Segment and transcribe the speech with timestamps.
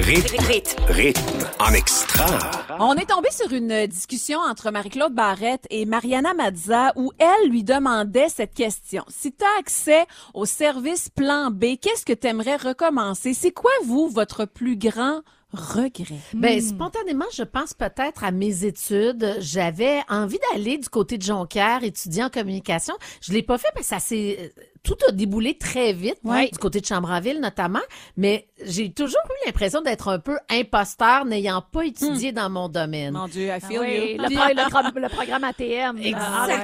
[0.00, 2.26] Rythme, rythme en extra.
[2.78, 7.64] On est tombé sur une discussion entre Marie-Claude Barrette et Mariana Mazza où elle lui
[7.64, 9.04] demandait cette question.
[9.08, 13.34] Si tu as accès au service plan B, qu'est-ce que tu aimerais recommencer?
[13.34, 15.22] C'est quoi, vous, votre plus grand
[15.52, 16.04] regret?
[16.32, 19.36] Ben, spontanément, je pense peut-être à mes études.
[19.40, 22.94] J'avais envie d'aller du côté de Jonquière, étudier en communication.
[23.20, 26.48] Je l'ai pas fait parce que ça s'est tout a déboulé très vite, Ouais.
[26.50, 27.80] du côté de Chambraville notamment,
[28.16, 33.12] mais j'ai toujours eu l'impression d'être un peu imposteur n'ayant pas étudié dans mon domaine.
[33.14, 34.22] Mon Dieu, I feel Oui, you.
[34.22, 36.00] le, pro- le pro- le programme ATM, euh,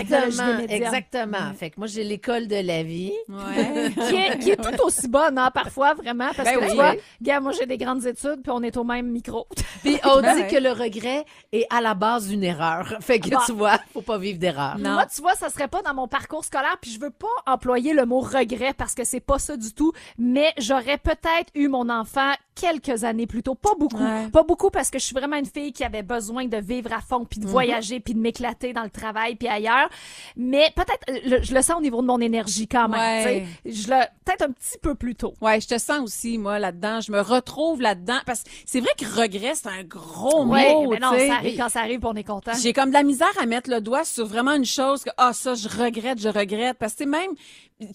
[0.00, 1.54] Exactement, exactement.
[1.58, 3.12] Fait que moi, j'ai l'école de la vie.
[3.28, 3.90] Ouais.
[4.08, 6.68] Qui est, qui est tout aussi bonne, hein, parfois, vraiment, parce Ben que oui.
[6.70, 9.46] tu vois, gars, moi, j'ai des grandes études, puis on est au même micro.
[9.82, 10.48] Puis on Ben dit ouais.
[10.48, 12.96] que le regret est à la base une erreur.
[13.00, 13.42] Fait que Bah.
[13.46, 14.76] tu vois, faut pas vivre d'erreur.
[14.78, 14.90] Non.
[14.92, 17.94] Moi, tu vois, ça serait pas dans mon parcours scolaire, puis je veux pas employer
[17.94, 21.88] le mot regret parce que c'est pas ça du tout, mais j'aurais peut-être eu mon
[21.88, 24.28] enfant quelques années plus tôt, pas beaucoup, Ouais.
[24.30, 27.00] pas beaucoup parce que je suis vraiment une fille qui avait besoin de vivre à
[27.00, 29.88] fond, puis de voyager, puis de m'éclater dans le travail, puis ailleurs,
[30.36, 33.46] mais peut-être, euh, le- je le sens au niveau de mon énergie quand même, Ouais.
[33.64, 35.32] je le, peut-être un petit peu plus tôt.
[35.40, 37.00] Ouais, je te sens aussi, moi, là-dedans.
[37.00, 38.18] Je me retrouve là-dedans.
[38.26, 40.90] Parce que c'est vrai que regret, c'est un gros Ouais, mot.
[40.90, 42.52] mais non, ça arrive quand ça arrive, on est content.
[42.60, 45.32] J'ai comme de la misère à mettre le doigt sur vraiment une chose que, ah,
[45.32, 46.76] ça, je regrette, je regrette.
[46.78, 47.30] Parce que même,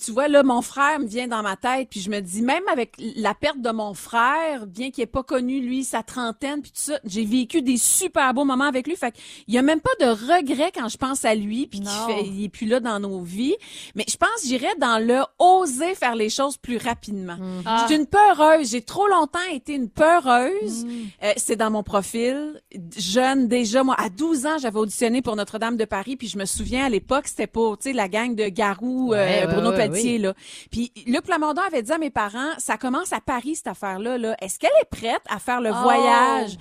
[0.03, 2.63] tu vois, là, mon frère me vient dans ma tête, puis je me dis, même
[2.71, 6.71] avec la perte de mon frère, bien qu'il ait pas connu, lui, sa trentaine, puis
[6.71, 8.95] tout ça, j'ai vécu des super beaux moments avec lui.
[8.95, 11.87] Fait qu'il y a même pas de regret quand je pense à lui, puis qu'il
[11.89, 12.07] Non.
[12.07, 13.55] fait, il est plus là dans nos vies.
[13.95, 17.37] Mais je pense j'irais dans le oser faire les choses plus rapidement.
[17.65, 17.81] Ah.
[17.81, 18.71] Je suis une peureuse.
[18.71, 20.85] J'ai trop longtemps été une peureuse.
[21.23, 22.61] Euh, c'est dans mon profil.
[22.97, 26.45] Jeune, déjà, moi, à 12 ans, j'avais auditionné pour Notre-Dame de Paris, puis je me
[26.45, 29.71] souviens, à l'époque, c'était pour, tu sais, la gang de Garou, euh, Ouais, ouais, Bruno
[30.19, 30.33] là.
[30.71, 34.35] Puis Luc Plamondon avait dit à mes parents, ça commence à Paris, cette affaire-là, là.
[34.41, 36.51] Est-ce qu'elle est prête à faire le Oh, voyage?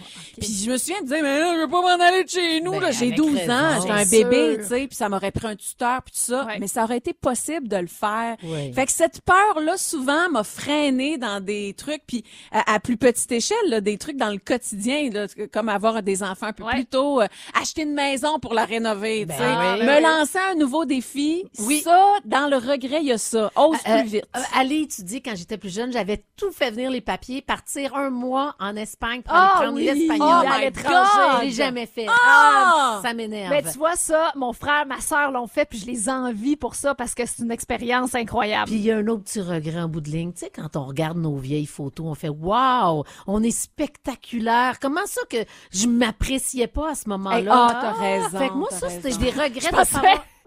[0.41, 2.61] Puis je me souviens de dire, mais là, je veux pas m'en aller de chez
[2.61, 2.91] nous, Ben, là.
[2.91, 3.53] J'ai avec 12 raison.
[3.53, 6.45] ans, j'étais un bébé, tu sais, puis ça m'aurait pris un tuteur, puis tout ça.
[6.47, 6.59] Ouais.
[6.61, 8.37] Mais ça aurait été possible de le faire.
[8.75, 13.31] Fait que cette peur-là, souvent, m'a freiné dans des trucs, puis à, à plus petite
[13.33, 16.73] échelle, là, des trucs dans le quotidien, là, comme avoir des enfants un peu Ouais.
[16.73, 17.27] plus tôt, euh,
[17.61, 19.87] acheter une maison pour la rénover, Ben tu sais, oui.
[19.87, 20.03] me oui.
[20.03, 21.45] lancer un nouveau défi.
[21.61, 21.81] Oui.
[21.85, 23.51] Ça, dans le regret, il y a ça.
[23.57, 24.27] Ose Euh, plus vite.
[24.37, 28.11] euh, aller étudier quand j'étais plus jeune, j'avais tout fait venir les papiers, partir un
[28.11, 29.85] mois en Espagne pour Ah aller prendre oui!
[29.85, 30.29] l'espagnol.
[30.29, 30.83] Oh God!
[30.83, 31.41] God!
[31.41, 32.07] Je l'ai jamais fait.
[32.09, 33.01] Ah!
[33.03, 33.51] ça m'énerve.
[33.51, 36.75] Mais tu vois ça, mon frère, ma sœur l'ont fait, puis je les envie pour
[36.75, 38.67] ça parce que c'est une expérience incroyable.
[38.67, 40.33] Puis il y a un autre petit regret en bout de ligne.
[40.33, 44.79] Tu sais, quand on regarde nos vieilles photos, on fait Waouh, on est spectaculaire.
[44.81, 45.39] Comment ça que
[45.71, 47.39] je m'appréciais pas à ce moment-là?
[47.39, 49.99] Hey, ah, t'as raison, Fait que moi, ça, c'était des regrets de pensais-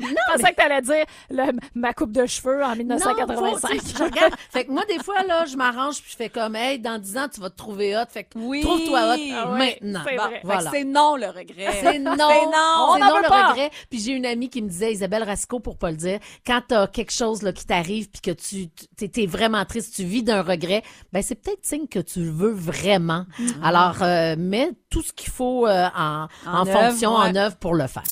[0.06, 0.16] savoir.
[0.28, 3.60] je pensais que t'allais dire le- ma coupe de cheveux en Non, 1985.
[3.60, 4.34] faut, tu sais, je regarde.
[4.52, 7.18] Fait que moi, des fois, là, je m'arrange puis je fais comme, hey, dans 10
[7.18, 8.02] ans, tu vas te trouver hot.
[8.10, 8.62] Fait que Oui.
[8.62, 10.02] trouve-toi hot Ah maintenant.
[10.08, 10.72] c'est Bon, voilà.
[10.72, 11.68] c'est non, le regret.
[11.82, 12.88] C'est non, C'est non.
[12.90, 13.48] On non veut le pas.
[13.50, 13.72] regret.
[13.90, 16.88] Puis j'ai une amie qui me disait, Isabelle Rasco, pour pas le dire, quand t'as
[16.88, 18.70] quelque chose là, qui t'arrive puis que tu
[19.10, 22.52] t'es, vraiment triste, tu vis d'un regret, ben c'est peut-être signe que tu le veux
[22.52, 23.26] vraiment.
[23.64, 27.74] Alors, euh, mets tout ce qu'il faut euh, en, en, En fonction, en œuvre pour
[27.76, 28.04] le faire.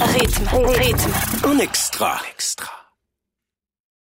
[0.00, 2.20] Rythme, rythme en extra.
[2.30, 2.89] extra.